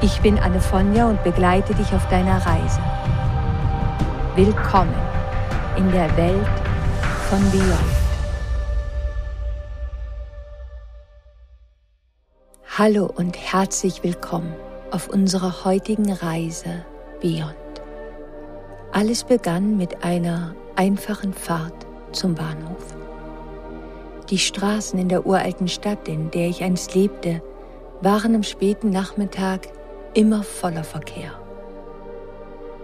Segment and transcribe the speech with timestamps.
[0.00, 2.80] Ich bin Anne Fonja und begleite dich auf deiner Reise.
[4.36, 4.94] Willkommen
[5.76, 6.46] in der Welt
[7.28, 7.98] von Beyond.
[12.78, 14.54] Hallo und herzlich willkommen
[14.92, 16.84] auf unserer heutigen Reise
[17.20, 17.56] Beyond.
[18.92, 22.94] Alles begann mit einer einfachen Fahrt zum Bahnhof.
[24.30, 27.42] Die Straßen in der uralten Stadt, in der ich einst lebte,
[28.00, 29.66] waren am späten Nachmittag
[30.18, 31.30] immer voller Verkehr.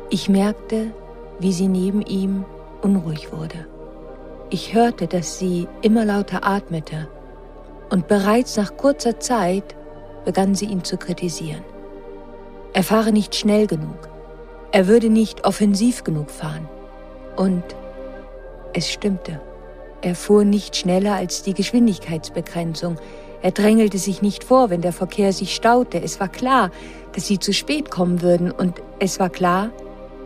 [0.08, 0.92] Ich merkte,
[1.40, 2.44] wie sie neben ihm
[2.80, 3.66] unruhig wurde.
[4.50, 7.08] Ich hörte, dass sie immer lauter atmete
[7.90, 9.74] und bereits nach kurzer Zeit
[10.24, 11.64] begann sie ihn zu kritisieren.
[12.72, 14.08] Er fahre nicht schnell genug,
[14.70, 16.68] er würde nicht offensiv genug fahren.
[17.34, 17.64] Und
[18.74, 19.40] es stimmte.
[20.02, 22.94] Er fuhr nicht schneller als die Geschwindigkeitsbegrenzung,
[23.44, 26.00] er drängelte sich nicht vor, wenn der Verkehr sich staute.
[26.00, 26.70] Es war klar,
[27.12, 29.70] dass sie zu spät kommen würden und es war klar,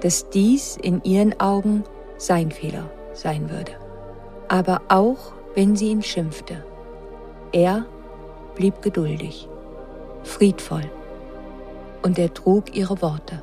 [0.02, 1.82] dass dies in ihren Augen
[2.16, 3.72] sein Fehler sein würde.
[4.46, 6.64] Aber auch wenn sie ihn schimpfte,
[7.50, 7.86] er
[8.54, 9.48] blieb geduldig,
[10.22, 10.88] friedvoll
[12.02, 13.42] und er trug ihre Worte.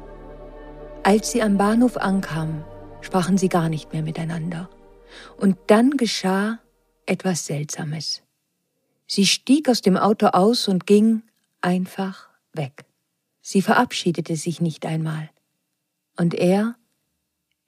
[1.03, 2.63] Als sie am Bahnhof ankamen,
[3.01, 4.69] sprachen sie gar nicht mehr miteinander.
[5.35, 6.59] Und dann geschah
[7.05, 8.24] etwas Seltsames.
[9.07, 11.23] Sie stieg aus dem Auto aus und ging
[11.61, 12.85] einfach weg.
[13.41, 15.29] Sie verabschiedete sich nicht einmal.
[16.17, 16.75] Und er,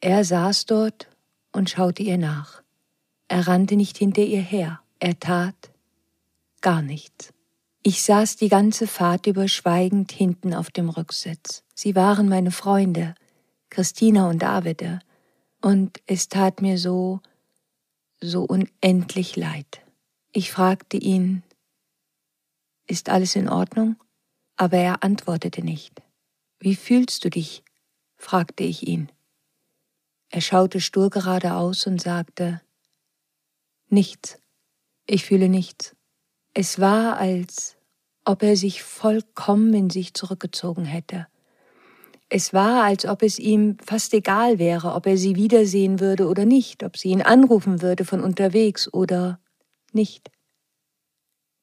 [0.02, 1.07] er saß dort
[1.52, 2.63] und schaute ihr nach.
[3.28, 4.79] Er rannte nicht hinter ihr her.
[5.00, 5.72] Er tat
[6.62, 7.34] gar nichts.
[7.83, 11.63] Ich saß die ganze Fahrt über schweigend hinten auf dem Rücksitz.
[11.73, 13.16] Sie waren meine Freunde,
[13.69, 15.00] Christina und Davide,
[15.62, 17.22] und es tat mir so,
[18.19, 19.81] so unendlich leid.
[20.40, 21.42] Ich fragte ihn,
[22.86, 23.96] ist alles in Ordnung?
[24.56, 26.00] Aber er antwortete nicht.
[26.59, 27.64] Wie fühlst du dich?
[28.18, 29.12] fragte ich ihn.
[30.30, 32.62] Er schaute stur geradeaus und sagte,
[33.90, 34.38] Nichts.
[35.08, 35.96] Ich fühle nichts.
[36.54, 37.75] Es war, als
[38.24, 41.25] ob er sich vollkommen in sich zurückgezogen hätte.
[42.30, 46.46] Es war, als ob es ihm fast egal wäre, ob er sie wiedersehen würde oder
[46.46, 49.40] nicht, ob sie ihn anrufen würde von unterwegs oder
[49.94, 50.31] nicht.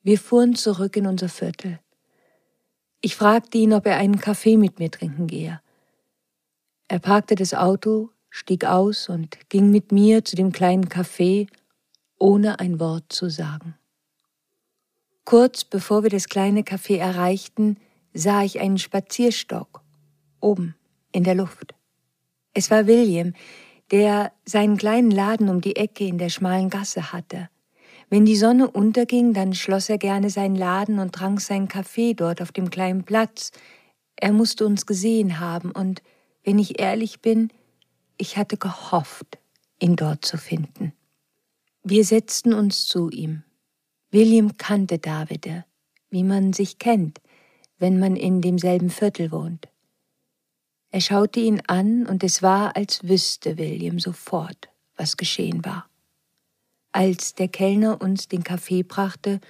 [0.03, 1.81] Wir fuhren zurück in unser Viertel.
[3.01, 5.61] Ich fragte ihn, ob er einen Kaffee mit mir trinken gehe.
[6.89, 11.49] Er parkte das Auto, stieg aus und ging mit mir zu dem kleinen Café,
[12.19, 13.77] ohne ein Wort zu sagen.
[15.25, 17.79] Kurz bevor wir das kleine Café erreichten,
[18.13, 19.83] sah ich einen Spazierstock
[20.41, 20.75] oben
[21.13, 21.75] in der Luft.
[22.53, 23.35] Es war William,
[23.91, 27.49] der seinen kleinen Laden um die Ecke in der schmalen Gasse hatte.
[28.11, 32.43] Wenn die Sonne unterging, dann schloss er gerne seinen Laden und trank seinen Kaffee dort
[32.43, 33.51] auf dem kleinen Platz.
[34.17, 36.03] Er musste uns gesehen haben, und
[36.45, 37.51] wenn ich ehrlich bin,
[38.17, 39.39] ich hatte gehofft,
[39.81, 40.93] ihn dort zu finden.
[41.83, 43.43] Wir setzten uns zu ihm.
[44.11, 45.65] William kannte Davide,
[46.11, 47.21] wie man sich kennt,
[47.79, 49.69] wenn man in demselben Viertel wohnt.
[50.91, 55.89] Er schaute ihn an, und es war, als wüsste William sofort, was geschehen war.
[56.97, 59.41] Als der Kellner uns den Kaffee brachte,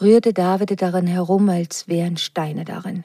[0.00, 3.04] rührte David darin herum, als wären Steine darin.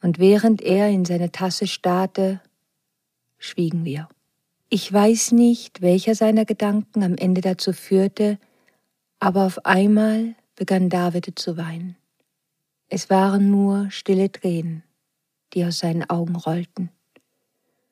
[0.00, 2.40] Und während er in seine Tasse starrte,
[3.36, 4.08] schwiegen wir.
[4.70, 8.38] Ich weiß nicht, welcher seiner Gedanken am Ende dazu führte,
[9.18, 11.94] aber auf einmal begann David zu weinen.
[12.88, 14.82] Es waren nur stille Tränen,
[15.52, 16.88] die aus seinen Augen rollten.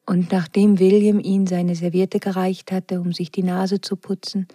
[0.07, 4.47] Und nachdem William ihn seine Serviette gereicht hatte, um sich die Nase zu putzen,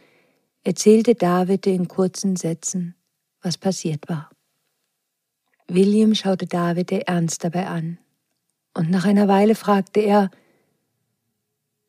[0.64, 2.96] erzählte David in kurzen Sätzen,
[3.42, 4.30] was passiert war.
[5.68, 7.98] William schaute David ernst dabei an,
[8.74, 10.32] und nach einer Weile fragte er,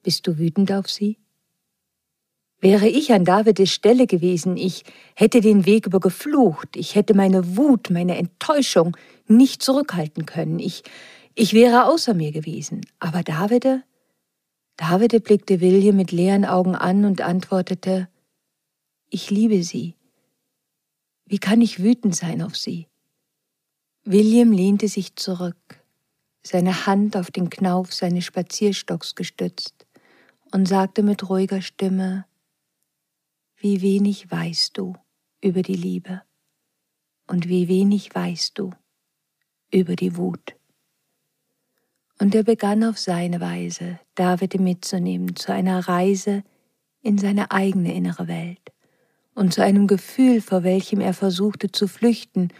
[0.02, 1.18] Bist du wütend auf sie?
[2.60, 4.84] Wäre ich an Davids Stelle gewesen, ich
[5.16, 10.84] hätte den Weg über geflucht, ich hätte meine Wut, meine Enttäuschung nicht zurückhalten können, ich
[11.34, 12.82] ich wäre außer mir gewesen.
[12.98, 13.82] Aber Davide?
[14.76, 18.08] Davide blickte William mit leeren Augen an und antwortete,
[19.08, 19.96] ich liebe sie.
[21.26, 22.88] Wie kann ich wütend sein auf sie?
[24.04, 25.84] William lehnte sich zurück,
[26.42, 29.86] seine Hand auf den Knauf seines Spazierstocks gestützt
[30.50, 32.26] und sagte mit ruhiger Stimme,
[33.56, 34.96] wie wenig weißt du
[35.40, 36.22] über die Liebe
[37.28, 38.72] und wie wenig weißt du
[39.70, 40.56] über die Wut.
[42.22, 46.44] Und er begann auf seine Weise, David mitzunehmen zu einer Reise
[47.00, 48.60] in seine eigene innere Welt
[49.34, 52.50] und zu einem Gefühl, vor welchem er versuchte zu flüchten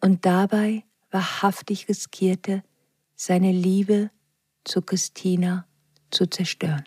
[0.00, 2.62] und dabei wahrhaftig riskierte,
[3.14, 4.10] seine Liebe
[4.64, 5.66] zu Christina
[6.10, 6.86] zu zerstören.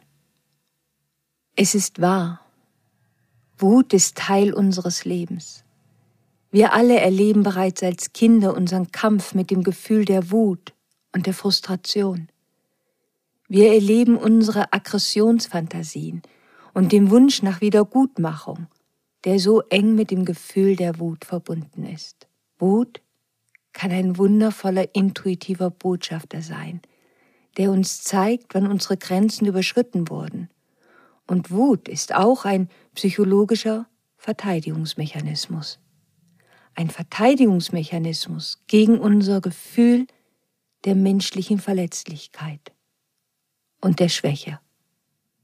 [1.55, 2.41] Es ist wahr,
[3.59, 5.63] Wut ist Teil unseres Lebens.
[6.49, 10.73] Wir alle erleben bereits als Kinder unseren Kampf mit dem Gefühl der Wut
[11.13, 12.29] und der Frustration.
[13.47, 16.21] Wir erleben unsere Aggressionsfantasien
[16.73, 18.67] und den Wunsch nach Wiedergutmachung,
[19.23, 22.27] der so eng mit dem Gefühl der Wut verbunden ist.
[22.59, 23.01] Wut
[23.73, 26.81] kann ein wundervoller intuitiver Botschafter sein,
[27.57, 30.49] der uns zeigt, wann unsere Grenzen überschritten wurden.
[31.27, 35.79] Und Wut ist auch ein psychologischer Verteidigungsmechanismus.
[36.75, 40.07] Ein Verteidigungsmechanismus gegen unser Gefühl
[40.85, 42.71] der menschlichen Verletzlichkeit
[43.81, 44.59] und der Schwäche.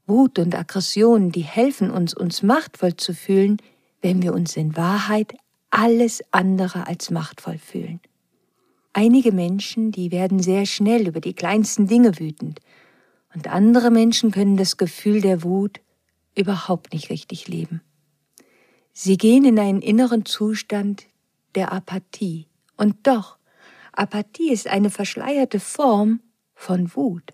[0.06, 3.56] Wut und Aggression, die helfen uns, uns machtvoll zu fühlen,
[4.00, 5.34] wenn wir uns in Wahrheit
[5.70, 8.00] alles andere als machtvoll fühlen.
[8.92, 12.60] Einige Menschen, die werden sehr schnell über die kleinsten Dinge wütend,
[13.34, 15.80] und andere Menschen können das Gefühl der Wut
[16.34, 17.82] überhaupt nicht richtig leben.
[18.94, 21.04] Sie gehen in einen inneren Zustand
[21.54, 22.46] der Apathie.
[22.78, 23.36] Und doch,
[23.96, 26.20] Apathie ist eine verschleierte Form
[26.54, 27.32] von Wut.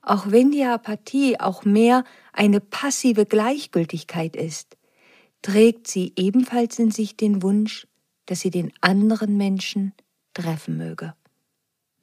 [0.00, 4.76] Auch wenn die Apathie auch mehr eine passive Gleichgültigkeit ist,
[5.42, 7.86] trägt sie ebenfalls in sich den Wunsch,
[8.26, 9.92] dass sie den anderen Menschen
[10.34, 11.14] treffen möge.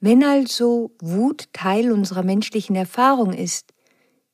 [0.00, 3.74] Wenn also Wut Teil unserer menschlichen Erfahrung ist,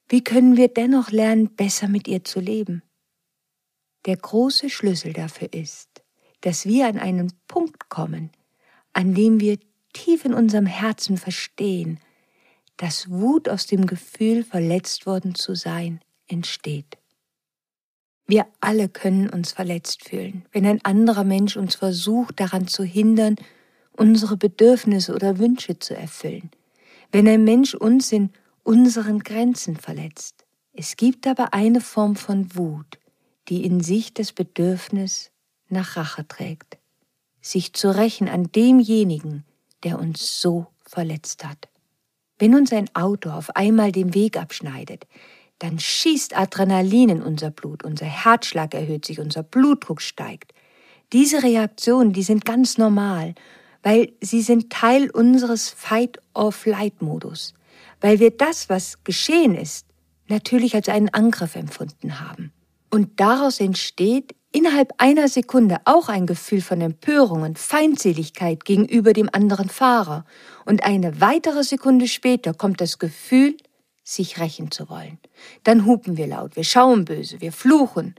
[0.09, 2.83] wie können wir dennoch lernen, besser mit ihr zu leben?
[4.07, 6.05] Der große Schlüssel dafür ist,
[6.43, 8.31] dass wir an einen Punkt kommen,
[8.97, 9.59] an dem wir
[9.93, 12.01] tief in unserem Herzen verstehen,
[12.79, 16.97] dass Wut aus dem Gefühl, verletzt worden zu sein, entsteht.
[18.27, 23.37] Wir alle können uns verletzt fühlen, wenn ein anderer Mensch uns versucht daran zu hindern,
[23.93, 26.51] unsere Bedürfnisse oder Wünsche zu erfüllen,
[27.13, 28.31] wenn ein Mensch uns in
[28.63, 30.47] unseren Grenzen verletzt.
[30.73, 32.99] Es gibt aber eine Form von Wut,
[33.49, 35.31] die in sich das Bedürfnis
[35.69, 36.76] nach Rache trägt,
[37.51, 39.45] sich zu rächen an demjenigen,
[39.85, 41.69] der uns so verletzt hat.
[42.39, 45.07] Wenn uns ein Auto auf einmal den Weg abschneidet,
[45.59, 50.53] dann schießt Adrenalin in unser Blut, unser Herzschlag erhöht sich, unser Blutdruck steigt.
[51.13, 53.35] Diese Reaktionen, die sind ganz normal
[53.87, 57.55] weil sie sind Teil unseres Fight-or-Flight-Modus,
[58.01, 59.87] weil wir das, was geschehen ist,
[60.27, 62.53] natürlich als einen Angriff empfunden haben.
[62.91, 69.29] Und daraus entsteht innerhalb einer Sekunde auch ein Gefühl von Empörung und Feindseligkeit gegenüber dem
[69.31, 70.25] anderen Fahrer.
[70.65, 73.59] Und eine weitere Sekunde später kommt das Gefühl,
[74.03, 75.19] sich rächen zu wollen.
[75.65, 78.15] Dann hupen wir laut, wir schauen böse, wir fluchen.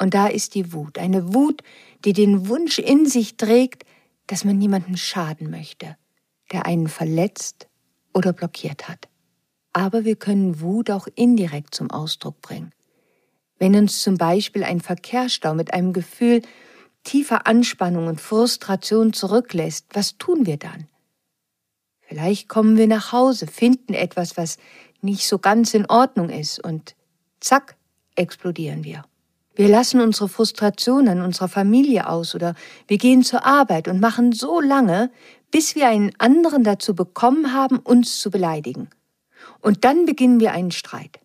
[0.00, 1.64] Und da ist die Wut, eine Wut,
[2.04, 3.84] die den Wunsch in sich trägt,
[4.28, 5.96] dass man niemanden schaden möchte,
[6.52, 7.66] der einen verletzt
[8.14, 9.08] oder blockiert hat.
[9.72, 12.72] Aber wir können Wut auch indirekt zum Ausdruck bringen.
[13.62, 16.42] Wenn uns zum Beispiel ein Verkehrsstau mit einem Gefühl
[17.04, 20.88] tiefer Anspannung und Frustration zurücklässt, was tun wir dann?
[22.00, 24.56] Vielleicht kommen wir nach Hause, finden etwas, was
[25.00, 26.96] nicht so ganz in Ordnung ist und
[27.38, 27.76] zack,
[28.16, 29.04] explodieren wir.
[29.54, 32.56] Wir lassen unsere Frustration an unserer Familie aus oder
[32.88, 35.12] wir gehen zur Arbeit und machen so lange,
[35.52, 38.90] bis wir einen anderen dazu bekommen haben, uns zu beleidigen.
[39.60, 41.21] Und dann beginnen wir einen Streit.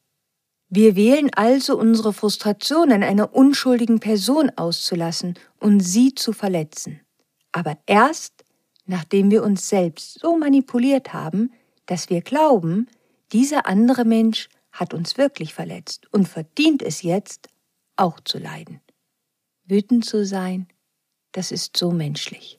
[0.69, 6.99] Wir wählen also unsere Frustration an einer unschuldigen Person auszulassen und sie zu verletzen.
[7.53, 8.43] Aber erst,
[8.85, 11.51] nachdem wir uns selbst so manipuliert haben,
[11.85, 12.87] dass wir glauben,
[13.31, 17.47] dieser andere Mensch hat uns wirklich verletzt und verdient es jetzt,
[17.95, 18.81] auch zu leiden.
[19.65, 20.67] Wütend zu sein,
[21.31, 22.57] das ist so menschlich.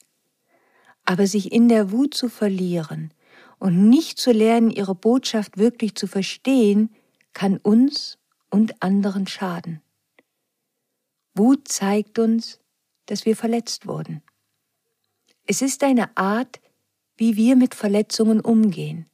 [1.04, 3.12] Aber sich in der Wut zu verlieren
[3.58, 6.90] und nicht zu lernen, ihre Botschaft wirklich zu verstehen,
[7.38, 8.18] kann uns
[8.50, 9.80] und anderen schaden.
[11.35, 12.59] Wut zeigt uns,
[13.07, 14.23] dass wir verletzt wurden.
[15.47, 16.59] Es ist eine Art,
[17.16, 19.07] wie wir mit Verletzungen umgehen.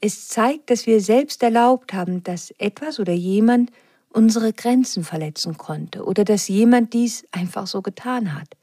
[0.00, 3.72] Es zeigt, dass wir selbst erlaubt haben, dass etwas oder jemand
[4.08, 8.56] unsere Grenzen verletzen konnte oder dass jemand dies einfach so getan hat.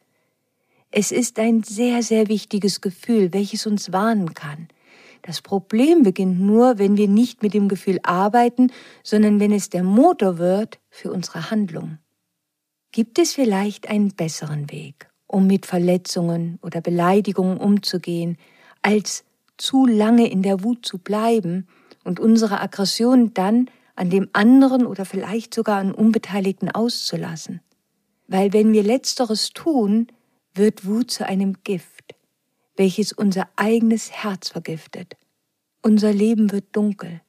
[0.90, 4.70] Es ist ein sehr, sehr wichtiges Gefühl, welches uns warnen kann.
[5.24, 8.72] Das Problem beginnt nur, wenn wir nicht mit dem Gefühl arbeiten,
[9.04, 11.98] sondern wenn es der Motor wird für unsere Handlung.
[12.92, 18.38] Gibt es vielleicht einen besseren Weg, um mit Verletzungen oder Beleidigungen umzugehen,
[18.82, 19.24] als
[19.58, 21.68] zu lange in der Wut zu bleiben
[22.04, 27.62] und unsere Aggression dann an dem anderen oder vielleicht sogar an Unbeteiligten auszulassen?
[28.28, 30.08] Weil wenn wir letzteres tun,
[30.54, 32.14] wird Wut zu einem Gift,
[32.76, 35.16] welches unser eigenes Herz vergiftet.
[35.82, 37.22] Unser Leben wird dunkel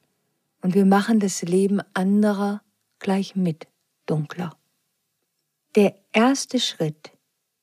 [0.61, 2.61] und wir machen das Leben anderer
[2.99, 3.67] gleich mit
[4.05, 4.57] dunkler.
[5.75, 7.11] Der erste Schritt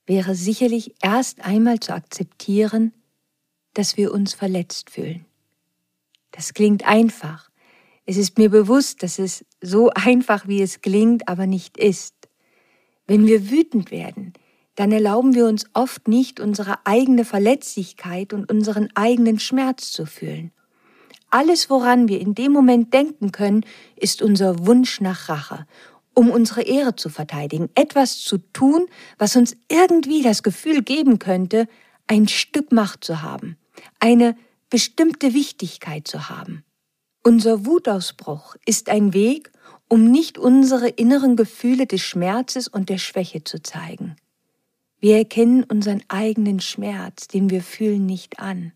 [0.06, 2.92] wäre sicherlich erst einmal zu akzeptieren,
[3.74, 5.24] dass wir uns verletzt fühlen.
[6.30, 7.50] Das klingt einfach.
[8.04, 12.14] Es ist mir bewusst, dass es so einfach, wie es klingt, aber nicht ist.
[13.06, 14.32] Wenn wir wütend werden,
[14.74, 20.52] dann erlauben wir uns oft nicht, unsere eigene Verletzlichkeit und unseren eigenen Schmerz zu fühlen.
[21.30, 23.64] Alles, woran wir in dem Moment denken können,
[23.96, 25.66] ist unser Wunsch nach Rache,
[26.14, 28.86] um unsere Ehre zu verteidigen, etwas zu tun,
[29.18, 31.68] was uns irgendwie das Gefühl geben könnte,
[32.06, 33.56] ein Stück Macht zu haben,
[33.98, 34.36] eine
[34.68, 36.64] bestimmte Wichtigkeit zu haben.
[37.22, 39.52] Unser Wutausbruch ist ein Weg,
[39.88, 44.16] um nicht unsere inneren Gefühle des Schmerzes und der Schwäche zu zeigen.
[45.02, 48.72] Wir erkennen unseren eigenen Schmerz, den wir fühlen, nicht an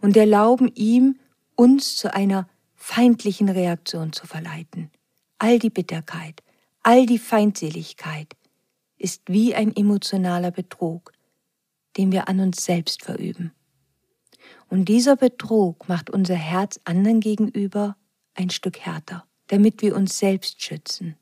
[0.00, 1.20] und erlauben ihm,
[1.54, 4.90] uns zu einer feindlichen Reaktion zu verleiten.
[5.38, 6.42] All die Bitterkeit,
[6.82, 8.34] all die Feindseligkeit
[8.98, 11.12] ist wie ein emotionaler Betrug,
[11.96, 13.52] den wir an uns selbst verüben.
[14.68, 17.96] Und dieser Betrug macht unser Herz anderen gegenüber
[18.34, 21.14] ein Stück härter, damit wir uns selbst schützen,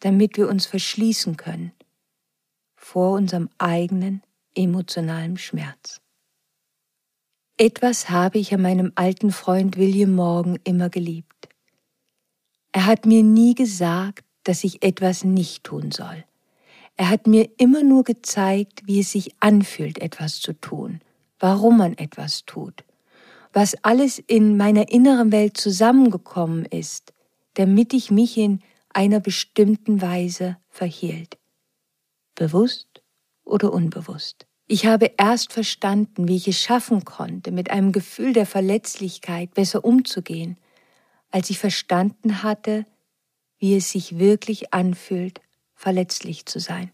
[0.00, 1.70] damit wir uns verschließen können
[2.84, 4.22] vor unserem eigenen
[4.54, 6.02] emotionalen Schmerz.
[7.56, 11.48] Etwas habe ich an meinem alten Freund William Morgan immer geliebt.
[12.72, 16.24] Er hat mir nie gesagt, dass ich etwas nicht tun soll.
[16.96, 21.00] Er hat mir immer nur gezeigt, wie es sich anfühlt, etwas zu tun,
[21.38, 22.84] warum man etwas tut,
[23.54, 27.14] was alles in meiner inneren Welt zusammengekommen ist,
[27.54, 28.60] damit ich mich in
[28.90, 31.38] einer bestimmten Weise verhielt
[32.34, 33.02] bewusst
[33.44, 34.46] oder unbewusst.
[34.66, 39.84] Ich habe erst verstanden, wie ich es schaffen konnte, mit einem Gefühl der Verletzlichkeit besser
[39.84, 40.56] umzugehen,
[41.30, 42.86] als ich verstanden hatte,
[43.58, 45.40] wie es sich wirklich anfühlt,
[45.74, 46.90] verletzlich zu sein.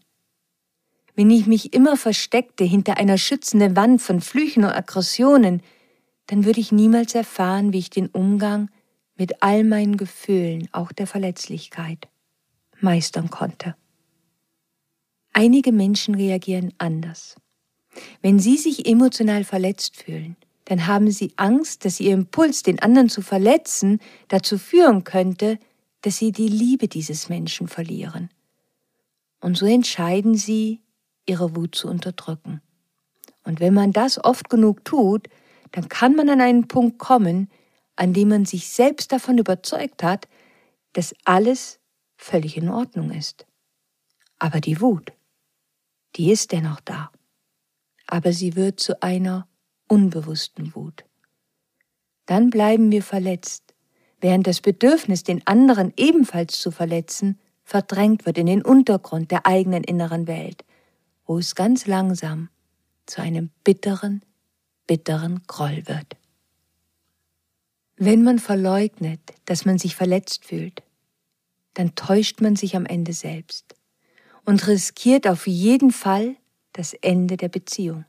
[1.15, 5.61] Wenn ich mich immer versteckte hinter einer schützenden Wand von Flüchen und Aggressionen,
[6.27, 8.69] dann würde ich niemals erfahren, wie ich den Umgang
[9.15, 12.07] mit all meinen Gefühlen, auch der Verletzlichkeit,
[12.79, 13.75] meistern konnte.
[15.33, 17.35] Einige Menschen reagieren anders.
[18.21, 20.35] Wenn sie sich emotional verletzt fühlen,
[20.65, 25.59] dann haben sie Angst, dass ihr Impuls, den anderen zu verletzen, dazu führen könnte,
[26.01, 28.29] dass sie die Liebe dieses Menschen verlieren.
[29.39, 30.81] Und so entscheiden sie,
[31.25, 32.61] ihre Wut zu unterdrücken.
[33.43, 35.27] Und wenn man das oft genug tut,
[35.71, 37.49] dann kann man an einen Punkt kommen,
[37.95, 40.27] an dem man sich selbst davon überzeugt hat,
[40.93, 41.79] dass alles
[42.17, 43.45] völlig in Ordnung ist.
[44.39, 45.13] Aber die Wut,
[46.15, 47.11] die ist dennoch da,
[48.07, 49.47] aber sie wird zu einer
[49.87, 51.05] unbewussten Wut.
[52.25, 53.73] Dann bleiben wir verletzt,
[54.19, 59.83] während das Bedürfnis, den anderen ebenfalls zu verletzen, verdrängt wird in den Untergrund der eigenen
[59.83, 60.63] inneren Welt,
[61.25, 62.49] wo es ganz langsam
[63.05, 64.23] zu einem bitteren,
[64.87, 66.17] bitteren Groll wird.
[67.95, 70.83] Wenn man verleugnet, dass man sich verletzt fühlt,
[71.73, 73.75] dann täuscht man sich am Ende selbst
[74.51, 76.35] und riskiert auf jeden Fall
[76.73, 78.03] das Ende der Beziehung.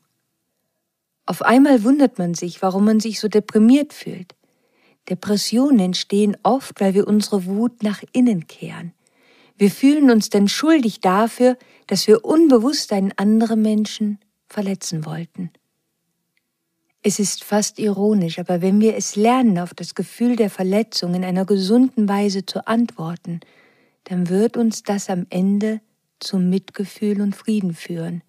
[1.25, 4.35] Auf einmal wundert man sich, warum man sich so deprimiert fühlt.
[5.09, 8.93] Depressionen entstehen oft, weil wir unsere Wut nach innen kehren.
[9.57, 11.57] Wir fühlen uns dann schuldig dafür,
[11.87, 14.19] dass wir unbewusst einen anderen Menschen
[14.49, 15.53] verletzen wollten.
[17.05, 21.25] Es ist fast ironisch, aber wenn wir es lernen, auf das Gefühl der Verletzung in
[21.25, 23.39] einer gesunden Weise zu antworten,
[24.03, 25.81] dann wird uns das am Ende
[26.23, 28.23] zum Mitgefühl und Frieden führen,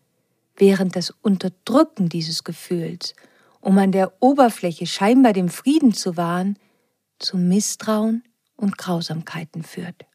[0.56, 3.16] während das Unterdrücken dieses Gefühls,
[3.62, 6.58] um an der Oberfläche scheinbar dem Frieden zu wahren,
[7.20, 8.24] zu Misstrauen
[8.56, 10.06] und Grausamkeiten führt.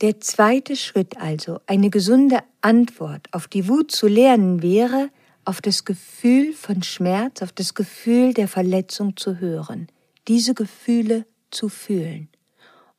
[0.00, 5.10] Der zweite Schritt also, eine gesunde Antwort auf die Wut zu lernen, wäre,
[5.44, 9.88] auf das Gefühl von Schmerz, auf das Gefühl der Verletzung zu hören,
[10.28, 12.28] diese Gefühle zu fühlen.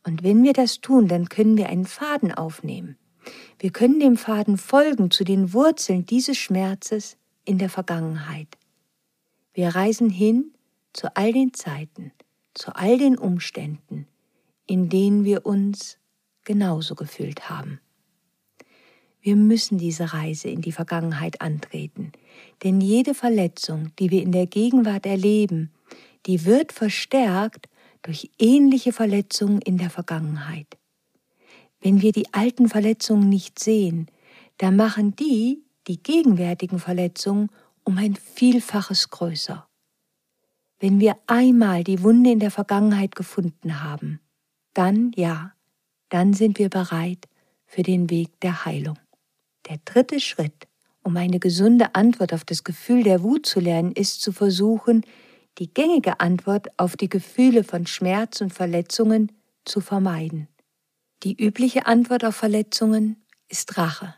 [0.03, 2.97] Und wenn wir das tun, dann können wir einen Faden aufnehmen.
[3.59, 8.57] Wir können dem Faden folgen zu den Wurzeln dieses Schmerzes in der Vergangenheit.
[9.53, 10.53] Wir reisen hin
[10.93, 12.11] zu all den Zeiten,
[12.53, 14.07] zu all den Umständen,
[14.65, 15.97] in denen wir uns
[16.43, 17.79] genauso gefühlt haben.
[19.21, 22.11] Wir müssen diese Reise in die Vergangenheit antreten,
[22.63, 25.71] denn jede Verletzung, die wir in der Gegenwart erleben,
[26.25, 27.69] die wird verstärkt
[28.01, 30.77] durch ähnliche Verletzungen in der Vergangenheit.
[31.81, 34.07] Wenn wir die alten Verletzungen nicht sehen,
[34.57, 37.49] dann machen die die gegenwärtigen Verletzungen
[37.83, 39.67] um ein Vielfaches größer.
[40.79, 44.19] Wenn wir einmal die Wunde in der Vergangenheit gefunden haben,
[44.73, 45.53] dann ja,
[46.09, 47.27] dann sind wir bereit
[47.65, 48.99] für den Weg der Heilung.
[49.69, 50.67] Der dritte Schritt,
[51.03, 55.03] um eine gesunde Antwort auf das Gefühl der Wut zu lernen, ist zu versuchen,
[55.57, 59.31] die gängige Antwort auf die Gefühle von Schmerz und Verletzungen
[59.65, 60.47] zu vermeiden.
[61.23, 64.15] Die übliche Antwort auf Verletzungen ist Rache.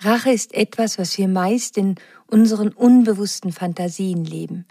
[0.00, 1.94] Rache ist etwas, was wir meist in
[2.26, 4.66] unseren unbewussten Fantasien leben.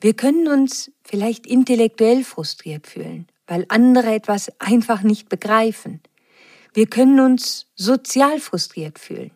[0.00, 6.02] Wir können uns vielleicht intellektuell frustriert fühlen, weil andere etwas einfach nicht begreifen.
[6.74, 9.30] Wir können uns sozial frustriert fühlen,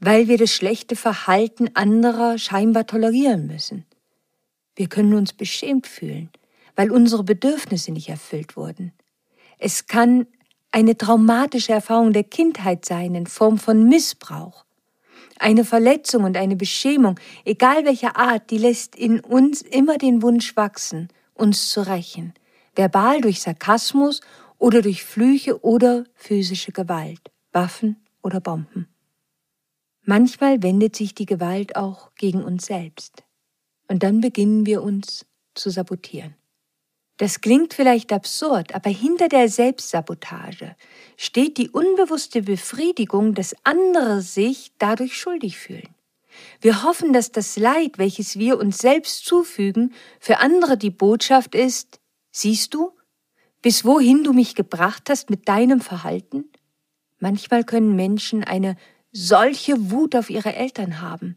[0.00, 3.86] weil wir das schlechte Verhalten anderer scheinbar tolerieren müssen.
[4.74, 6.30] Wir können uns beschämt fühlen,
[6.74, 8.92] weil unsere Bedürfnisse nicht erfüllt wurden.
[9.58, 10.26] Es kann
[10.72, 14.64] eine traumatische Erfahrung der Kindheit sein in Form von Missbrauch.
[15.38, 20.54] Eine Verletzung und eine Beschämung, egal welcher Art, die lässt in uns immer den Wunsch
[20.56, 22.34] wachsen, uns zu rächen,
[22.76, 24.20] verbal durch Sarkasmus
[24.58, 28.86] oder durch Flüche oder physische Gewalt, Waffen oder Bomben.
[30.02, 33.22] Manchmal wendet sich die Gewalt auch gegen uns selbst.
[33.88, 36.34] Und dann beginnen wir uns zu sabotieren.
[37.20, 40.74] Das klingt vielleicht absurd, aber hinter der Selbstsabotage
[41.18, 45.94] steht die unbewusste Befriedigung, dass andere sich dadurch schuldig fühlen.
[46.62, 52.00] Wir hoffen, dass das Leid, welches wir uns selbst zufügen, für andere die Botschaft ist,
[52.30, 52.92] siehst du,
[53.60, 56.44] bis wohin du mich gebracht hast mit deinem Verhalten?
[57.18, 58.76] Manchmal können Menschen eine
[59.12, 61.36] solche Wut auf ihre Eltern haben,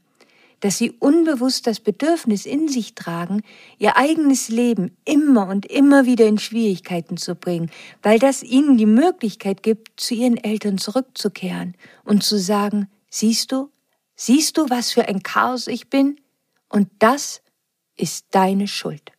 [0.63, 3.41] dass sie unbewusst das Bedürfnis in sich tragen,
[3.80, 7.69] ihr eigenes Leben immer und immer wieder in Schwierigkeiten zu bringen,
[8.02, 13.71] weil das ihnen die Möglichkeit gibt, zu ihren Eltern zurückzukehren und zu sagen, siehst du,
[14.15, 16.15] siehst du, was für ein Chaos ich bin?
[16.69, 17.41] Und das
[17.97, 19.12] ist deine Schuld.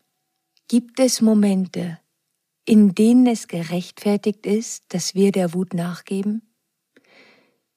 [0.67, 1.99] Gibt es Momente,
[2.65, 6.41] in denen es gerechtfertigt ist, dass wir der Wut nachgeben?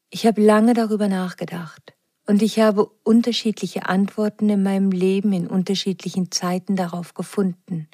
[0.09, 1.96] Ich habe lange darüber nachgedacht
[2.27, 7.87] und ich habe unterschiedliche Antworten in meinem Leben in unterschiedlichen Zeiten darauf gefunden.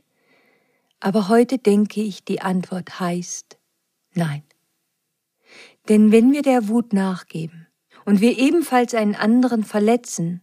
[1.00, 3.58] Aber heute denke ich, die Antwort heißt
[4.16, 4.44] Nein.
[5.88, 7.68] Denn wenn wir der Wut nachgeben
[8.06, 10.42] und wir ebenfalls einen anderen verletzen,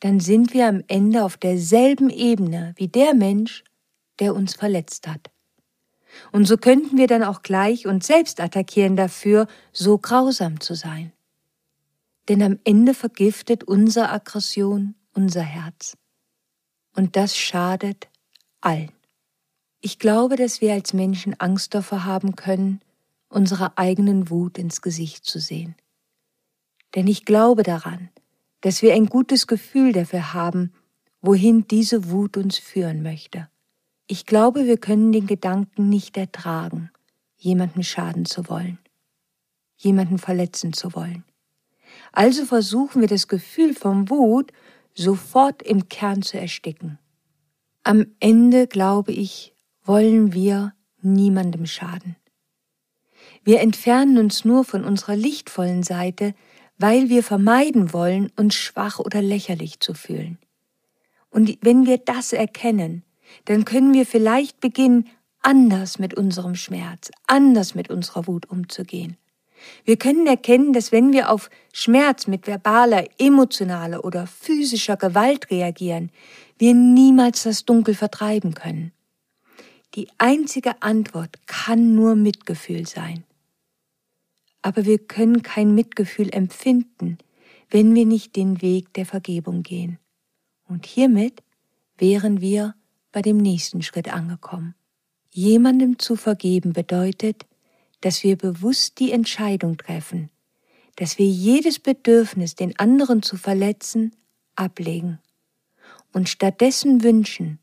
[0.00, 3.64] dann sind wir am Ende auf derselben Ebene wie der Mensch,
[4.18, 5.30] der uns verletzt hat.
[6.32, 11.12] Und so könnten wir dann auch gleich uns selbst attackieren dafür, so grausam zu sein.
[12.28, 15.96] Denn am Ende vergiftet unsere Aggression unser Herz.
[16.94, 18.08] Und das schadet
[18.60, 18.92] allen.
[19.80, 22.80] Ich glaube, dass wir als Menschen Angst davor haben können,
[23.28, 25.74] unserer eigenen Wut ins Gesicht zu sehen.
[26.94, 28.08] Denn ich glaube daran,
[28.60, 30.72] dass wir ein gutes Gefühl dafür haben,
[31.20, 33.48] wohin diese Wut uns führen möchte.
[34.06, 36.90] Ich glaube, wir können den Gedanken nicht ertragen,
[37.36, 38.78] jemanden schaden zu wollen,
[39.76, 41.24] jemanden verletzen zu wollen.
[42.16, 44.50] Also versuchen wir das Gefühl von Wut
[44.94, 46.98] sofort im Kern zu ersticken.
[47.82, 52.16] Am Ende, glaube ich, wollen wir niemandem schaden.
[53.44, 56.34] Wir entfernen uns nur von unserer lichtvollen Seite,
[56.78, 60.38] weil wir vermeiden wollen, uns schwach oder lächerlich zu fühlen.
[61.28, 63.04] Und wenn wir das erkennen,
[63.44, 65.06] dann können wir vielleicht beginnen,
[65.42, 69.18] anders mit unserem Schmerz, anders mit unserer Wut umzugehen.
[69.84, 76.10] Wir können erkennen, dass wenn wir auf Schmerz mit verbaler, emotionaler oder physischer Gewalt reagieren,
[76.58, 78.92] wir niemals das Dunkel vertreiben können.
[79.94, 83.24] Die einzige Antwort kann nur Mitgefühl sein.
[84.62, 87.18] Aber wir können kein Mitgefühl empfinden,
[87.70, 89.98] wenn wir nicht den Weg der Vergebung gehen.
[90.68, 91.42] Und hiermit
[91.98, 92.74] wären wir
[93.12, 94.74] bei dem nächsten Schritt angekommen.
[95.30, 97.46] Jemandem zu vergeben bedeutet,
[98.00, 100.30] dass wir bewusst die Entscheidung treffen,
[100.96, 104.14] dass wir jedes Bedürfnis, den anderen zu verletzen,
[104.54, 105.18] ablegen
[106.12, 107.58] und stattdessen wünschen,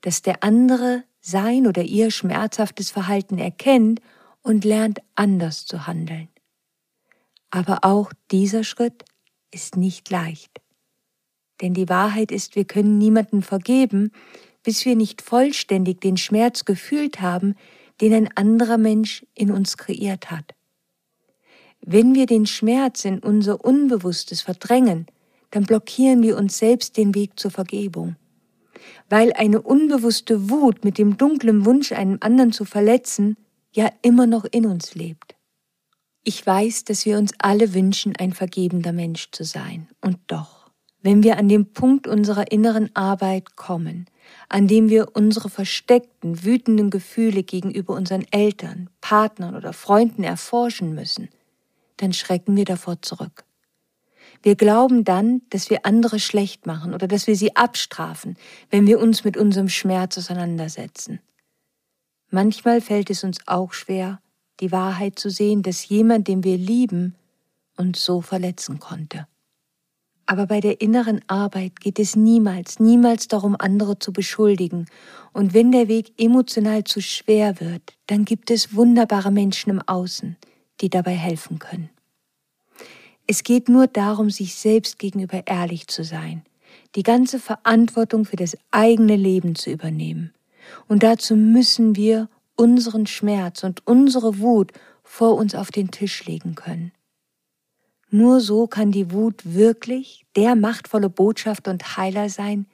[0.00, 4.00] dass der andere sein oder ihr schmerzhaftes Verhalten erkennt
[4.42, 6.28] und lernt anders zu handeln.
[7.50, 9.04] Aber auch dieser Schritt
[9.50, 10.60] ist nicht leicht.
[11.60, 14.10] Denn die Wahrheit ist, wir können niemanden vergeben,
[14.62, 17.54] bis wir nicht vollständig den Schmerz gefühlt haben,
[18.00, 20.54] den ein anderer Mensch in uns kreiert hat.
[21.80, 25.06] Wenn wir den Schmerz in unser Unbewusstes verdrängen,
[25.50, 28.16] dann blockieren wir uns selbst den Weg zur Vergebung.
[29.08, 33.36] Weil eine unbewusste Wut mit dem dunklen Wunsch, einen anderen zu verletzen,
[33.72, 35.36] ja immer noch in uns lebt.
[36.22, 39.88] Ich weiß, dass wir uns alle wünschen, ein vergebender Mensch zu sein.
[40.00, 40.63] Und doch,
[41.04, 44.06] wenn wir an den Punkt unserer inneren Arbeit kommen,
[44.48, 51.28] an dem wir unsere versteckten, wütenden Gefühle gegenüber unseren Eltern, Partnern oder Freunden erforschen müssen,
[51.98, 53.44] dann schrecken wir davor zurück.
[54.42, 58.38] Wir glauben dann, dass wir andere schlecht machen oder dass wir sie abstrafen,
[58.70, 61.20] wenn wir uns mit unserem Schmerz auseinandersetzen.
[62.30, 64.22] Manchmal fällt es uns auch schwer,
[64.60, 67.14] die Wahrheit zu sehen, dass jemand, den wir lieben,
[67.76, 69.26] uns so verletzen konnte.
[70.26, 74.86] Aber bei der inneren Arbeit geht es niemals, niemals darum, andere zu beschuldigen.
[75.32, 80.36] Und wenn der Weg emotional zu schwer wird, dann gibt es wunderbare Menschen im Außen,
[80.80, 81.90] die dabei helfen können.
[83.26, 86.42] Es geht nur darum, sich selbst gegenüber ehrlich zu sein,
[86.94, 90.32] die ganze Verantwortung für das eigene Leben zu übernehmen.
[90.88, 96.54] Und dazu müssen wir unseren Schmerz und unsere Wut vor uns auf den Tisch legen
[96.54, 96.92] können.
[98.16, 102.66] Nur so kann die Wut wirklich der machtvolle Botschafter und Heiler sein,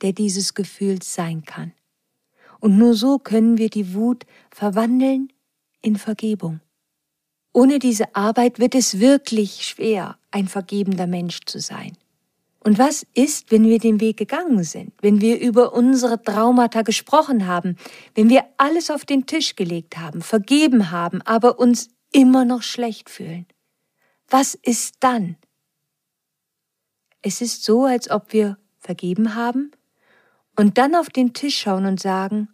[0.00, 1.72] der dieses Gefühl sein kann.
[2.60, 5.30] Und nur so können wir die Wut verwandeln
[5.82, 6.60] in Vergebung.
[7.52, 11.92] Ohne diese Arbeit wird es wirklich schwer, ein vergebender Mensch zu sein.
[12.60, 17.46] Und was ist, wenn wir den Weg gegangen sind, wenn wir über unsere Traumata gesprochen
[17.46, 17.76] haben,
[18.14, 23.10] wenn wir alles auf den Tisch gelegt haben, vergeben haben, aber uns immer noch schlecht
[23.10, 23.44] fühlen?
[24.28, 25.36] Was ist dann?
[27.22, 29.70] Es ist so, als ob wir vergeben haben
[30.56, 32.48] und dann auf den Tisch schauen und sagen,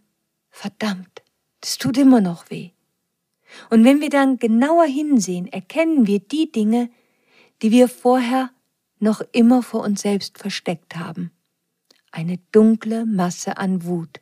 [0.51, 1.23] verdammt,
[1.61, 2.71] das tut immer noch weh.
[3.71, 6.91] Und wenn wir dann genauer hinsehen, erkennen wir die Dinge,
[7.63, 8.51] die wir vorher
[8.99, 11.33] noch immer vor uns selbst versteckt haben.
[12.11, 14.21] Eine dunkle Masse an Wut,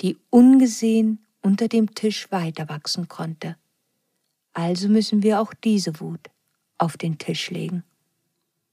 [0.00, 3.56] die ungesehen unter dem Tisch weiter wachsen konnte.
[4.52, 6.30] Also müssen wir auch diese Wut
[6.82, 7.84] auf den Tisch legen.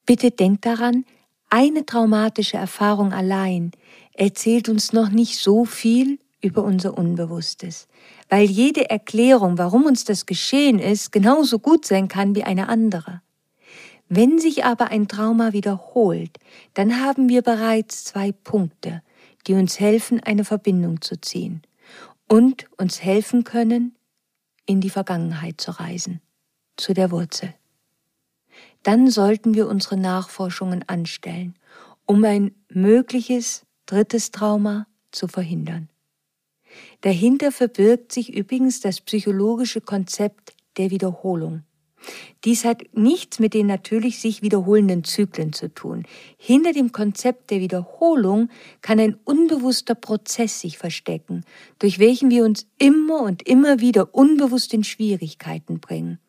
[0.05, 1.05] Bitte denkt daran,
[1.49, 3.71] eine traumatische Erfahrung allein
[4.13, 7.87] erzählt uns noch nicht so viel über unser Unbewusstes,
[8.27, 13.21] weil jede Erklärung, warum uns das geschehen ist, genauso gut sein kann wie eine andere.
[14.07, 16.37] Wenn sich aber ein Trauma wiederholt,
[16.73, 19.03] dann haben wir bereits zwei Punkte,
[19.45, 21.61] die uns helfen, eine Verbindung zu ziehen
[22.27, 23.95] und uns helfen können,
[24.65, 26.21] in die Vergangenheit zu reisen,
[26.77, 27.53] zu der Wurzel
[28.83, 31.55] dann sollten wir unsere Nachforschungen anstellen,
[32.05, 35.89] um ein mögliches drittes Trauma zu verhindern.
[37.01, 41.63] Dahinter verbirgt sich übrigens das psychologische Konzept der Wiederholung.
[42.45, 46.03] Dies hat nichts mit den natürlich sich wiederholenden Zyklen zu tun.
[46.37, 48.49] Hinter dem Konzept der Wiederholung
[48.81, 51.43] kann ein unbewusster Prozess sich verstecken,
[51.79, 56.19] durch welchen wir uns immer und immer wieder unbewusst in Schwierigkeiten bringen.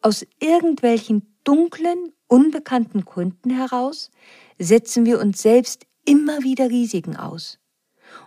[0.00, 4.10] Aus irgendwelchen dunklen, unbekannten Gründen heraus
[4.58, 7.58] setzen wir uns selbst immer wieder Risiken aus.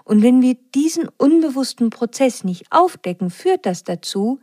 [0.04, 4.40] Und wenn wir diesen unbewussten Prozess nicht aufdecken, führt das dazu,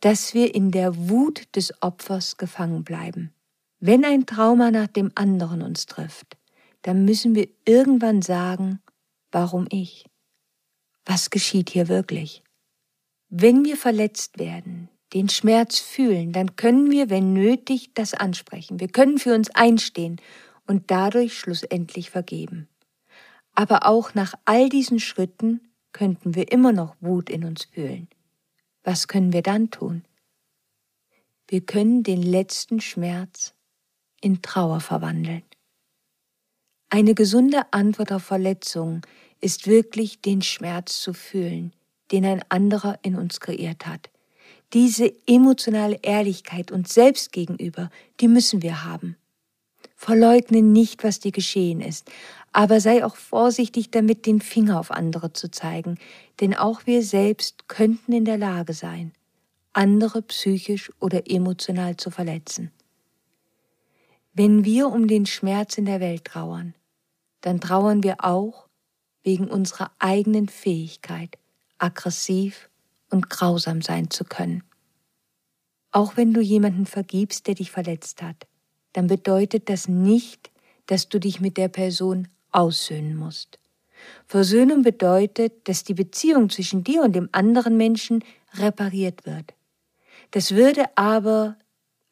[0.00, 3.32] dass wir in der Wut des Opfers gefangen bleiben.
[3.80, 6.36] Wenn ein Trauma nach dem anderen uns trifft,
[6.82, 8.80] dann müssen wir irgendwann sagen,
[9.30, 10.06] warum ich?
[11.04, 12.42] Was geschieht hier wirklich?
[13.28, 18.80] Wenn wir verletzt werden, den Schmerz fühlen, dann können wir, wenn nötig, das ansprechen.
[18.80, 20.20] Wir können für uns einstehen
[20.66, 22.68] und dadurch schlussendlich vergeben.
[23.54, 25.60] Aber auch nach all diesen Schritten
[25.92, 28.08] könnten wir immer noch Wut in uns fühlen.
[28.84, 30.04] Was können wir dann tun?
[31.48, 33.54] Wir können den letzten Schmerz
[34.20, 35.42] in Trauer verwandeln.
[36.90, 39.02] Eine gesunde Antwort auf Verletzungen
[39.40, 41.72] ist wirklich den Schmerz zu fühlen,
[42.12, 44.10] den ein anderer in uns kreiert hat.
[44.74, 49.16] Diese emotionale Ehrlichkeit uns selbst gegenüber, die müssen wir haben.
[49.96, 52.10] Verleugne nicht, was dir geschehen ist,
[52.52, 55.98] aber sei auch vorsichtig damit, den Finger auf andere zu zeigen,
[56.40, 59.12] denn auch wir selbst könnten in der Lage sein,
[59.72, 62.70] andere psychisch oder emotional zu verletzen.
[64.34, 66.74] Wenn wir um den Schmerz in der Welt trauern,
[67.40, 68.68] dann trauern wir auch
[69.24, 71.38] wegen unserer eigenen Fähigkeit,
[71.78, 72.67] aggressiv
[73.10, 74.62] und grausam sein zu können.
[75.90, 78.46] Auch wenn du jemanden vergibst, der dich verletzt hat,
[78.92, 80.50] dann bedeutet das nicht,
[80.86, 83.58] dass du dich mit der Person aussöhnen musst.
[84.26, 89.54] Versöhnung bedeutet, dass die Beziehung zwischen dir und dem anderen Menschen repariert wird.
[90.30, 91.56] Das würde aber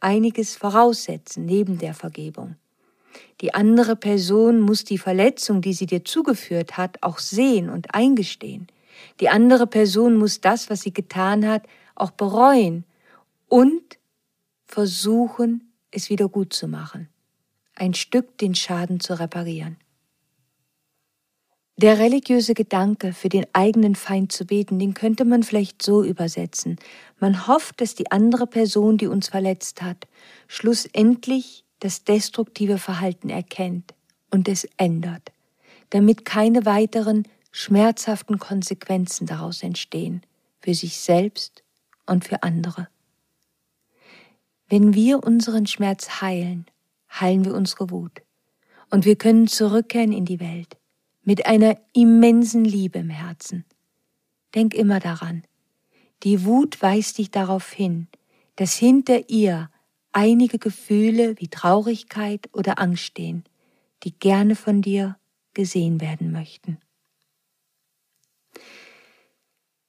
[0.00, 2.56] einiges voraussetzen neben der Vergebung.
[3.40, 8.66] Die andere Person muss die Verletzung, die sie dir zugeführt hat, auch sehen und eingestehen.
[9.20, 12.84] Die andere Person muss das, was sie getan hat, auch bereuen
[13.48, 13.98] und
[14.66, 17.08] versuchen, es wieder gut zu machen.
[17.74, 19.76] Ein Stück den Schaden zu reparieren.
[21.78, 26.76] Der religiöse Gedanke, für den eigenen Feind zu beten, den könnte man vielleicht so übersetzen.
[27.20, 30.08] Man hofft, dass die andere Person, die uns verletzt hat,
[30.48, 33.92] schlussendlich das destruktive Verhalten erkennt
[34.30, 35.32] und es ändert,
[35.90, 40.20] damit keine weiteren schmerzhaften Konsequenzen daraus entstehen,
[40.60, 41.64] für sich selbst
[42.04, 42.88] und für andere.
[44.68, 46.66] Wenn wir unseren Schmerz heilen,
[47.10, 48.20] heilen wir unsere Wut
[48.90, 50.76] und wir können zurückkehren in die Welt
[51.22, 53.64] mit einer immensen Liebe im Herzen.
[54.54, 55.42] Denk immer daran,
[56.24, 58.06] die Wut weist dich darauf hin,
[58.56, 59.70] dass hinter ihr
[60.12, 63.44] einige Gefühle wie Traurigkeit oder Angst stehen,
[64.02, 65.16] die gerne von dir
[65.54, 66.76] gesehen werden möchten.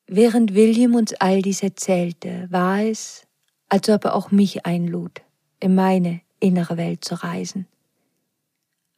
[0.09, 3.27] Während William uns all dies erzählte, war es,
[3.67, 5.21] als ob er auch mich einlud,
[5.59, 7.67] in meine innere Welt zu reisen.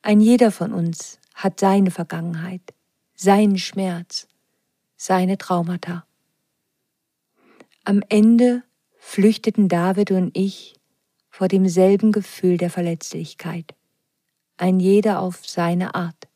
[0.04, 2.62] Ein jeder von uns hat seine Vergangenheit,
[3.16, 4.28] seinen Schmerz,
[4.98, 6.06] seine Traumata.
[7.86, 8.62] Am Ende
[9.00, 10.76] flüchteten David und ich
[11.32, 13.74] vor demselben Gefühl der Verletzlichkeit,
[14.58, 16.28] ein jeder auf seine Art.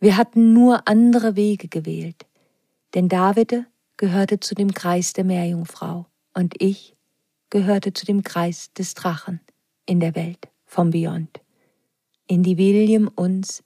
[0.00, 2.24] Wir hatten nur andere Wege gewählt,
[2.94, 3.64] denn David
[3.96, 6.96] gehörte zu dem Kreis der Meerjungfrau und ich
[7.50, 9.40] gehörte zu dem Kreis des Drachen
[9.86, 11.40] in der Welt vom Beyond,
[12.26, 13.62] in die William uns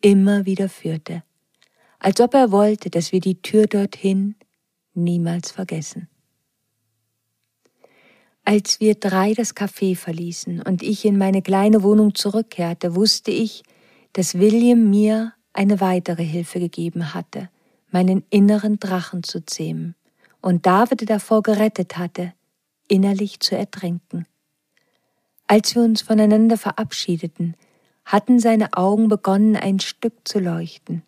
[0.00, 1.22] immer wieder führte,
[1.98, 4.36] als ob er wollte, dass wir die Tür dorthin
[4.94, 6.08] niemals vergessen.
[8.44, 13.64] Als wir drei das Café verließen und ich in meine kleine Wohnung zurückkehrte, wusste ich,
[14.12, 17.50] dass William mir eine weitere Hilfe gegeben hatte,
[17.90, 19.94] meinen inneren Drachen zu zähmen
[20.40, 22.32] und David davor gerettet hatte,
[22.88, 24.26] innerlich zu ertrinken.
[25.46, 27.56] Als wir uns voneinander verabschiedeten,
[28.04, 31.02] hatten seine Augen begonnen ein Stück zu leuchten,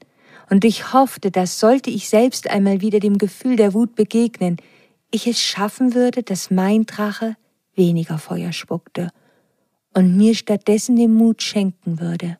[0.50, 4.56] und ich hoffte, dass sollte ich selbst einmal wieder dem Gefühl der Wut begegnen,
[5.10, 7.36] ich es schaffen würde, dass mein Drache
[7.74, 9.10] weniger Feuer spuckte
[9.94, 12.38] und mir stattdessen den Mut schenken würde,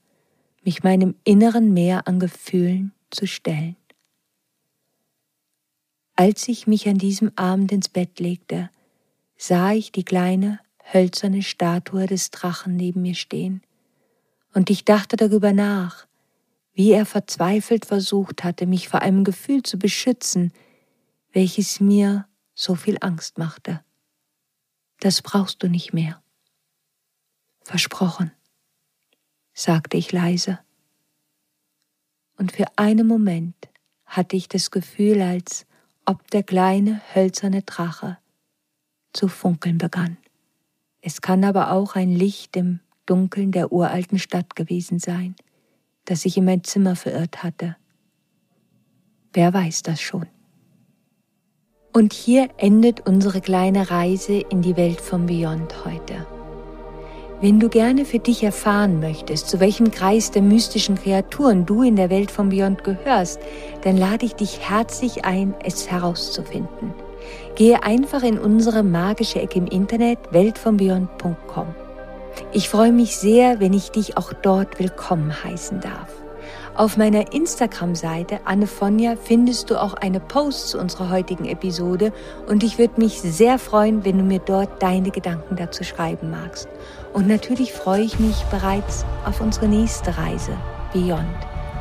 [0.64, 3.76] mich meinem inneren Meer an Gefühlen zu stellen.
[6.20, 8.70] Als ich mich an diesem Abend ins Bett legte,
[9.36, 10.58] sah ich die kleine,
[10.92, 13.62] hölzerne Statue des Drachen neben mir stehen
[14.52, 16.08] und ich dachte darüber nach,
[16.72, 20.52] wie er verzweifelt versucht hatte, mich vor einem Gefühl zu beschützen,
[21.30, 23.84] welches mir so viel Angst machte.
[24.98, 26.20] Das brauchst du nicht mehr.
[27.62, 28.32] Versprochen,
[29.54, 30.58] sagte ich leise.
[32.36, 33.54] Und für einen Moment
[34.04, 35.67] hatte ich das Gefühl, als
[36.08, 38.16] ob der kleine hölzerne Drache
[39.12, 40.16] zu funkeln begann.
[41.02, 45.36] Es kann aber auch ein Licht im Dunkeln der uralten Stadt gewesen sein,
[46.06, 47.76] das sich in mein Zimmer verirrt hatte.
[49.34, 50.26] Wer weiß das schon?
[51.92, 56.26] Und hier endet unsere kleine Reise in die Welt von Beyond heute.
[57.40, 61.94] Wenn du gerne für dich erfahren möchtest, zu welchem Kreis der mystischen Kreaturen du in
[61.94, 63.38] der Welt von Beyond gehörst,
[63.82, 66.92] dann lade ich dich herzlich ein, es herauszufinden.
[67.54, 71.66] Gehe einfach in unsere magische Ecke im Internet weltvonbeyond.com.
[72.52, 76.08] Ich freue mich sehr, wenn ich dich auch dort willkommen heißen darf.
[76.78, 82.12] Auf meiner Instagram-Seite Annefonja findest du auch eine Post zu unserer heutigen Episode
[82.46, 86.68] und ich würde mich sehr freuen, wenn du mir dort deine Gedanken dazu schreiben magst.
[87.18, 90.52] Und natürlich freue ich mich bereits auf unsere nächste Reise,
[90.92, 91.26] Beyond,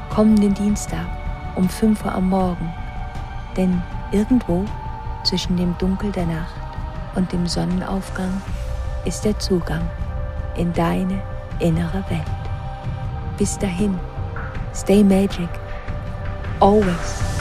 [0.10, 1.06] kommenden Dienstag
[1.56, 2.74] um 5 Uhr am Morgen.
[3.56, 3.80] Denn
[4.12, 4.66] irgendwo
[5.24, 6.56] zwischen dem Dunkel der Nacht
[7.14, 8.42] und dem Sonnenaufgang
[9.06, 9.88] ist der Zugang
[10.56, 11.22] in deine
[11.60, 12.24] innere Welt.
[13.38, 14.00] Bis dahin,
[14.74, 15.50] stay magic,
[16.60, 17.37] always.